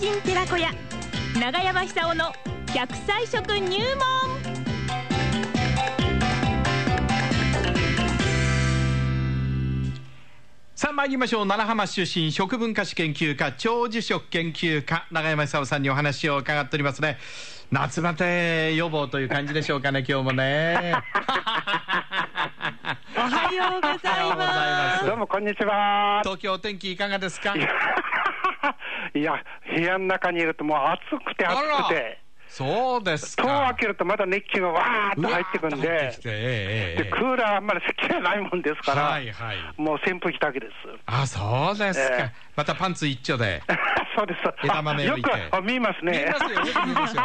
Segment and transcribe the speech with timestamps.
[0.00, 0.68] 人寺子屋
[1.40, 2.32] 長山久夫の
[2.66, 4.38] 100歳食入門。
[10.74, 11.48] さあ参りましょう。
[11.48, 17.18] 奈良浜出身食文化史研究家長寿食研究家永山久夫さんにお話を伺っておりますね。
[17.72, 20.94] 夏バテ予防という感じでしょうかね今日もね。
[23.16, 23.98] おはようござい
[24.36, 25.06] ます。
[25.06, 26.20] どうもこんにちは。
[26.22, 27.54] 東京お天気いかがですか？
[29.14, 33.42] いや、部屋の中にいるともう暑くて暑くて、そうですか。
[33.42, 35.88] 戸を開けるとまだ熱気がわーっと入ってくんで。
[35.88, 39.56] ええええでクーラーあんまり席がないもんですから、はいはい。
[39.76, 40.72] もう扇風機だけです。
[41.06, 42.32] あそうですか、ええ。
[42.56, 43.62] またパンツ一丁で。
[44.16, 44.40] そうです。
[44.64, 46.26] 枝豆をよくあ見えますね。
[46.32, 47.22] ますよよく見えますよ。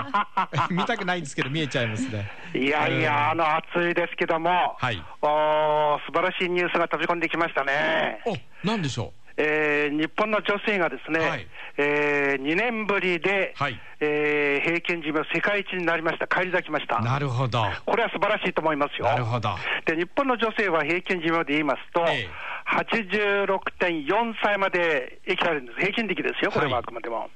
[0.70, 2.30] 見たくないんですけど見えちゃいますね。
[2.54, 5.04] いやいや、あの暑いですけども、はい。
[5.22, 8.22] おー素晴らしいニュースが飛び込んできましたね。
[8.26, 8.36] お
[8.68, 16.98] なんでしょえー日本の女性がですね、はいえ2年ぶりで、はいえー平均寿命世界一になりました、返り咲きました。
[16.98, 19.06] うなるほどこれは素晴らしいと思いますよ。
[19.06, 19.50] なるほど
[19.86, 22.30] で、日本の女性は平均寿命で言いますと、ええ
[22.66, 25.80] 86.4歳まで生きられるんです。
[25.80, 27.30] 平均的ですよ、これははいあくまでも。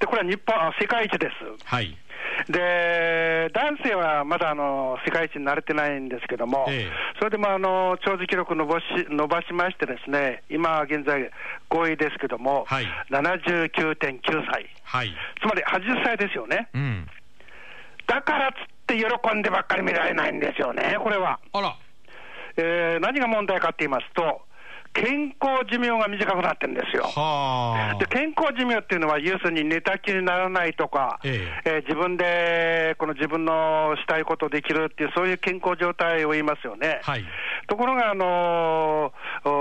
[0.00, 1.64] で、これは日本、あ世界一です。
[1.64, 1.96] はい
[2.48, 11.30] で、男性はまだあの世界一に慣れてないんですけども、ええそれでもあの長寿記録伸ばし伸ばしましてですね、今現在
[11.70, 14.20] 5位ですけども、はい79.9
[14.50, 14.66] 歳。
[14.84, 16.68] はいつまり80歳ですよね。
[16.74, 17.06] うん
[18.06, 21.40] だからつって喜んでばっかり見られないんですよね、これは。
[21.52, 21.74] あら
[22.56, 24.45] えー何が問題かって言いますと、
[24.96, 27.04] 健康寿命が短くなってるんですよ。
[27.04, 37.00] はあで健康寿命っていうのは、要するに寝たきりにならないとか、ええー自分でこの自分のしたいことできるっていう、そういう健康状態を言いますよね。
[37.02, 37.24] はい
[37.66, 39.12] ところが、あの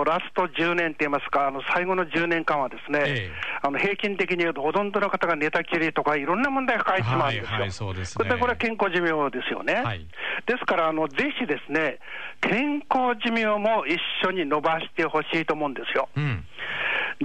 [0.05, 7.49] ラスト10年って言いますか、あの最後の10年間はですね、ええあの平均的に言うと、ほとんどの方が寝たきりとか、いろんな問題が抱えてしまうんですよ。
[7.49, 9.73] はいはいそうですねこれこれは健康寿命ですよね。
[9.73, 10.05] はい
[10.45, 11.99] ですからあの、ぜひですね、
[12.41, 16.09] 健康寿命も一緒に伸ばしてほしいと思うんですよ。
[16.15, 16.45] うん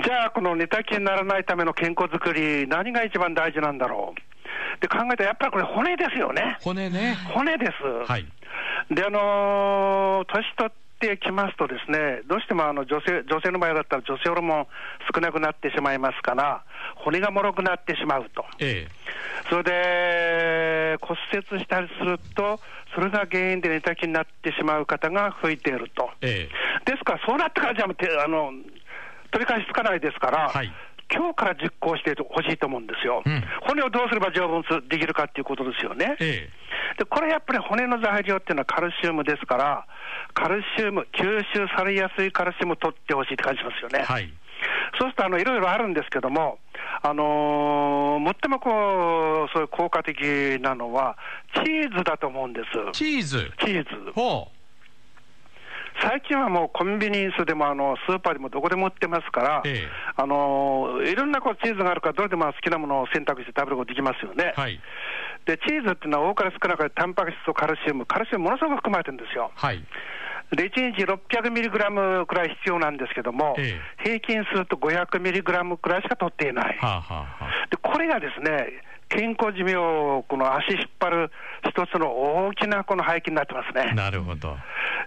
[0.03, 4.81] じゃあ、この寝たきりにならないための健康づくり、何が一番大事なんだろう。
[4.81, 6.57] で考えたら、やっぱりこれ、骨ですよね。
[6.61, 8.11] 骨ね骨です。
[8.11, 8.27] はい
[8.91, 14.67] で、あのー年取ってきますとですね、どうしてもあの女性女性の場合だったら女性ホルモン
[15.15, 16.63] 少なくなってしまいますから、
[16.97, 18.45] 骨が脆くなってしまうと。
[18.59, 18.87] え
[19.49, 22.61] それで骨折したりすると、
[22.95, 26.11] それが原因で寝たきりになってしまう方が増えていると。
[26.21, 27.87] ええですから、そうなってからじゃ
[28.25, 28.53] あの
[29.31, 30.73] 取り返しつかないですから、はい
[31.13, 36.17] 今日から実行してほしいと思うんですよ、うん骨をどうすれば丈夫にできるかっていうことですよね。
[36.21, 36.49] え
[36.99, 39.87] でこれやっぱり骨の材料っていうのはカルシウムですから、
[40.35, 44.01] カルシウム、吸収されやすいカルシウムを取ってほしいって感じますよね。
[44.01, 44.33] えはい
[44.99, 46.59] そうするとあのいろいろあるんですけども、
[47.03, 50.21] あのー最もこうそういう効果的
[50.61, 51.17] なのは、
[51.55, 52.67] チーズだと思うんです。
[52.93, 53.51] チーズ？
[53.61, 54.49] チーズほ
[56.03, 64.53] 最近はもうコンビニエンスでもあのスーパーでもどこでも売ってますから、ええあのいろんなこうチーズがあるから、どれでも好きなものを選択して食べることできますよね。
[64.57, 64.81] うはい
[65.47, 69.51] で、チーズっていうのは多かれ少なかれタンパク質とカルシウム、カルシウムものすごく含まれてるんですよ。
[69.55, 69.85] はい
[70.57, 76.77] で、1日600ミリグラムくらい必要なんですけども、え平均すると500ミリグラムくらいしか取っていない。
[76.79, 81.31] はあはあはあで、これがですね、健康寿命をこの足引っ張る
[81.69, 82.11] 一つの
[82.47, 83.93] 大きなこの背景になってますね。
[83.95, 84.57] なるほど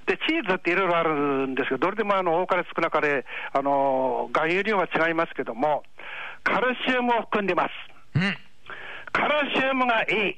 [0.06, 1.14] で、チーズっていろいろある
[1.48, 5.84] んですけど、どれでもあの多かれ少なかれ、あの含有量は違いますけども、
[6.44, 7.70] カルシウムを含んでます。
[8.16, 8.53] うん
[9.14, 10.36] カルシウムがいい。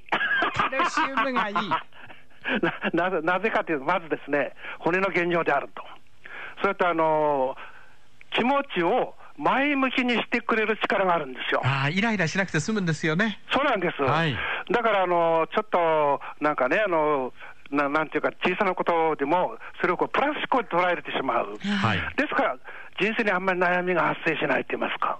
[0.54, 1.56] カルシウムがいい
[2.94, 5.84] ななぜなぜかというと、まずですね、骨の原料であると。
[6.62, 7.58] それとあの
[8.32, 11.62] 気持ちを前向きにしてくれる力があるんですよ。
[11.66, 14.02] ああイライラしなくて済むんですよねそうなんです。
[14.02, 14.38] はい
[14.72, 17.32] だから、あの、ちょっと、なんかね、あの、
[17.70, 21.58] ななんていうか、小さなことでも、それをこうプラス思考で捉えてしまう。
[21.58, 22.58] はいですから、
[23.00, 25.15] 人生にあんまり悩みが発生しないと言いますか。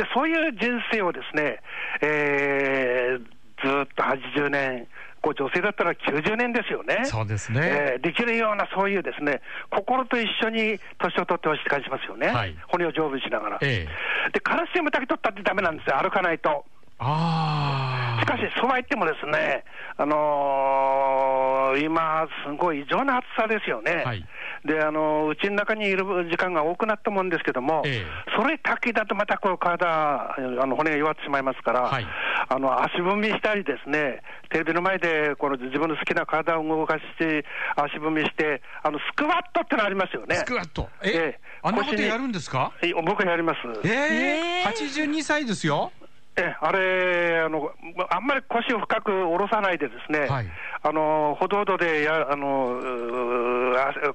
[0.00, 1.60] うんで、そういう人生をですね、
[2.02, 4.86] えーずっと80年、
[5.20, 7.04] こう女性だったら90年ですよね。
[7.04, 12.28] そうですねえーできるようなそういうですね、心と一緒に年を取ってほしいって感じしますよね。
[12.28, 13.58] はい骨を丈夫にしながら。
[13.60, 13.86] え
[14.32, 16.64] で、カルシウムだけ取ったってダメなんですよ、歩かないと。
[17.02, 19.64] ああしかし、そうは言ってもですね、
[19.96, 24.02] あのー今、すごい異常な暑さですよね。
[24.04, 24.24] はい。
[24.64, 28.06] で、あのーうちの中にいる時間が多くなったもんですけども、ええ。
[28.36, 30.36] それだけだとまたこう体、あ
[30.66, 32.06] の骨が弱ってしまいますから、はい。
[32.48, 34.20] あの足踏みしたりですね、
[34.50, 37.46] テレビの前でこの自分の好きな体を動かして、
[37.76, 40.34] 足踏みして、あのスクワットってのありますよね。
[40.36, 40.90] スクワット。
[41.02, 41.40] えええ。
[41.62, 42.72] あんなことやるんですか？
[42.78, 43.58] はい僕がやります。
[43.84, 43.92] ええ。
[43.92, 44.64] ええ。
[44.66, 45.92] 82歳ですよ
[46.40, 47.70] えあれあの、
[48.08, 50.46] あんまり腰を深く下ろさないでですね、はい。
[50.82, 52.80] あのほどほどでやあの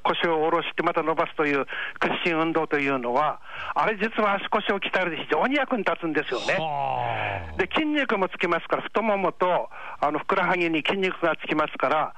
[0.04, 1.66] 腰を下ろしてまた伸ばすという
[2.00, 3.40] 屈伸運動というのは、
[3.76, 6.56] あれ実は足腰を鍛えるで非常に役に立つんですよね。
[6.60, 7.58] はあ。
[7.58, 9.70] で筋肉もつきますから、太ももと
[10.00, 12.14] あのふくらはぎに筋肉がつきますから、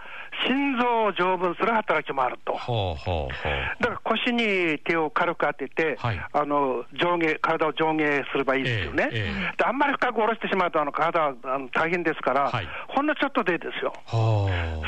[0.46, 2.54] 心臓を丈夫にする働きもあると。
[2.54, 3.84] ほうほうほう。
[3.84, 6.26] だから腰に手を軽く当てて、はい。
[6.32, 12.68] あの上下体を上下すればいいですよね、えええであんまり深く下ろしてしまうと、あの体はあの大変ですから、はい。
[12.88, 13.94] ほんのちょっとでいいですよ。
[14.06, 14.37] はあ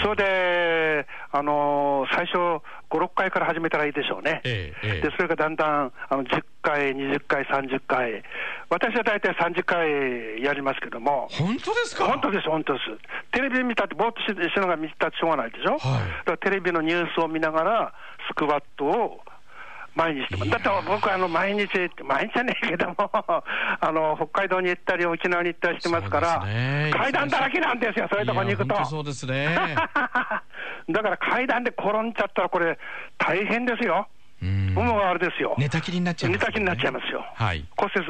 [0.02, 4.42] それで、あの最初、5、6回から始めたらいいでしょうね。
[4.44, 5.02] ええええ。
[5.02, 8.24] でそれがだんだんあの10回、20回、30回、
[8.70, 12.06] 私は大体30回やりますけども、本当ですか？
[12.06, 12.86] 本当です、本当です。
[13.32, 15.80] テレビ見たって、ぼーっとししながら見たってしょうがないでしょ、はい。
[15.80, 17.94] だからテレビのニュースを見ながら、
[18.32, 19.22] スクワットを
[19.96, 20.52] 毎日してます。
[20.52, 21.68] だって僕、あの毎日、
[22.04, 22.96] 毎日じゃねえけども、
[23.82, 28.86] あの北海道に行ったり、沖縄に行ったりしてますから、ね階段だらけなんですよ、そういうとこに行くと。
[28.86, 29.56] そうですね
[30.90, 32.78] だから階段で転んじゃったら、これ、
[33.18, 34.08] 大変ですよ。
[34.42, 35.54] うんもうあれですよ。
[35.58, 37.26] 寝たきりになっちゃいますよね寝たきりになっちゃいますよ。
[37.36, 38.06] はい骨折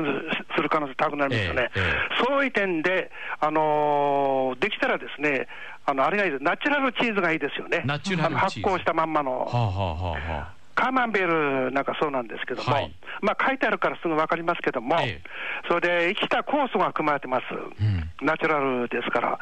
[0.55, 1.71] する可能性高くなりますよね。
[1.75, 3.09] えええそういう点で、
[3.39, 5.47] あのーできたらですね、
[5.87, 7.81] あのあれがいいです、ナチュラルチーズがいいですよね。
[7.85, 9.39] ナチュラルチーズ発酵したまんまの。
[9.39, 10.47] はあはあはあは
[10.79, 12.95] カーマンベールなんかそうなんですけども、はい。
[13.21, 15.23] まあ書いてあるからすぐ分かりますけども、ええ。
[15.67, 17.51] それで生きた酵素が含まれてます、
[17.83, 18.25] ん。
[18.25, 19.39] ナチュラルですから、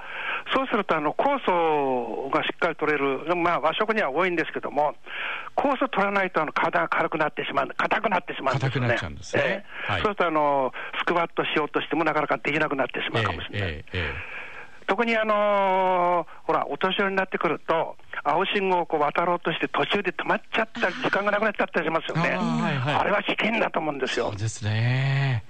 [0.52, 4.96] そうするとあの酵素がしっかり取れる、まあ、和食には多いんですけども、
[5.56, 8.88] 酵素取らないとあの体が軽くなってしまう、硬くなってしまうんですよね。
[8.88, 8.96] ね。
[9.38, 9.92] ええ。
[9.92, 10.02] はい。
[10.02, 13.86] そうするとあの、スクワットしようとしてもなかなかできなくなってしまうかもしれない。
[13.94, 14.14] え
[14.88, 22.38] 特にあのーほら、お年寄りになってくると、青信号をこう渡ろうとして、途中で止まっちゃったり、時間がなくなっちゃったりしますよね。
[22.40, 24.36] あれは危険だと思うんですよそう。
[24.38, 25.44] ですね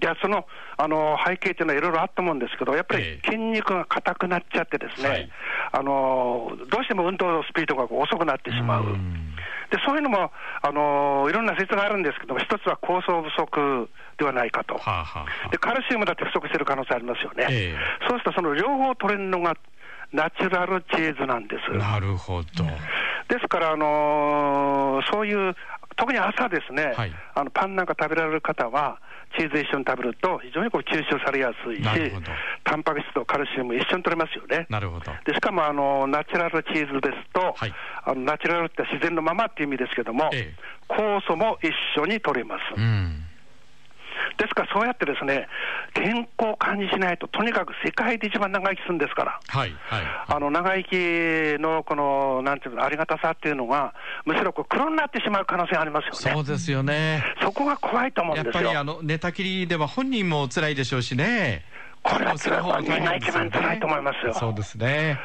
[0.00, 0.46] じゃあ、その、
[0.76, 5.30] あの背景っていうのはいろいろあったと思うんですけど、やっぱえりえ筋肉が硬くなっちゃってですね、はい
[5.72, 8.84] あのどうしても運動スピードがこう遅くなってしまう。
[8.84, 9.33] うん
[9.70, 10.30] でそういうのも、
[10.62, 13.88] あのいろんな説があるんですけども、一つは酵素不足
[14.18, 14.74] ではないかと。
[14.74, 17.46] はあはあはあで、カルシウムだって不足してる可能性ありますよね。
[17.50, 19.56] ええそうすると、その両方取れるのが
[20.12, 21.76] ナチュラルチーズなんです。
[21.76, 22.64] なるほど
[23.28, 25.56] ですから、あのーそういう、
[25.96, 27.12] 特に朝ですね、はい。
[27.34, 29.00] あのパンなんか食べられる方は、
[29.38, 32.12] チーズ一緒に食べると、非常にこう吸収されやすいし
[32.64, 34.66] タンパク質とカルシウム一緒に取れますよね。
[34.68, 35.12] なるほど。
[35.24, 37.74] でしかもあのナチュラルチーズですと、はい。
[38.04, 40.54] あのナチュラルって自然のままっていう意味ですけども、え。
[40.88, 42.60] 酵素も一緒に取れます。
[42.76, 43.23] うん
[44.38, 45.48] ですから、そうやってですね、
[45.94, 49.40] 健康を管理しないと、とにかく世界で一番長生きするんですから。
[49.46, 53.94] はいはいあの長生きのこのなんていうのありがたさっていうのが、
[54.24, 56.36] むしろこう黒になってしまう可能性がありますよね。
[56.36, 58.60] そうですよねそこが怖いと思うんですよ。
[58.60, 61.64] やっぱりあの寝たきりでは本人も辛いでしょうしね
[62.02, 64.34] これは辛い本人が一番辛いと思いますよ。
[64.34, 65.18] そうですね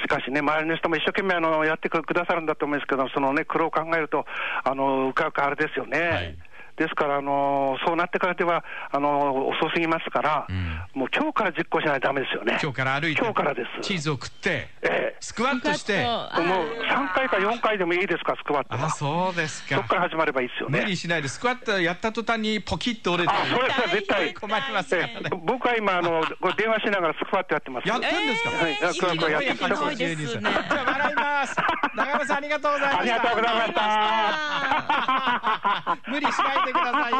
[0.00, 4.26] しかしね、周りの人も一生懸命あのやってくださるんだと思うんですけど、そのね、苦労を考えると、
[4.62, 5.98] あのうかうかあれですよね。
[5.98, 6.38] はい
[6.78, 10.80] ですから、あのそうなってからではあの遅すぎますから、うん。
[10.94, 12.58] もう今日から実行しないとダメですよね。
[12.62, 13.82] 今日から歩いて今日からです。
[13.82, 15.16] チーズを食ってええ。
[15.20, 18.86] スクワットしてもう3回か4回でもいいですか、スクワットは。
[18.86, 20.80] あそうですそこかから始まればいいですよね。
[20.80, 24.32] 無理しないでスクワットやった途端にポキッと折れてあ、それは絶対。
[24.34, 25.16] 困りますね。
[25.24, 25.30] ええ。
[25.44, 27.88] 僕は今あの、これ電話しながらスクワットやってます。
[27.88, 28.72] やってんですか、はい。
[28.72, 30.28] やこれこれやってすごいですね。
[30.28, 30.50] じゃ
[30.86, 31.56] あ笑います。
[31.96, 33.00] 長山さんありがとうございました。
[33.00, 33.88] ありがとうございました。
[36.08, 37.18] 無理しないでくださいよ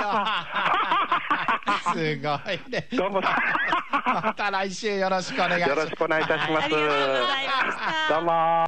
[1.93, 3.21] すごいねどうも。
[3.21, 6.65] また来週よろしくお願いしますよろしくお願いいたします。
[6.65, 8.68] ありがとうございましたどうも。